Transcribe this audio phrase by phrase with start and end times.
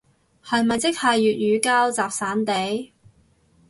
[0.43, 2.91] 係咪即係粵語膠集散地